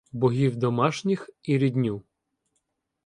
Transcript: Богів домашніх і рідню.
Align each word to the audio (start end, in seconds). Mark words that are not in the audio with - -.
Богів 0.11 0.55
домашніх 0.55 1.29
і 1.43 1.57
рідню. 1.57 2.03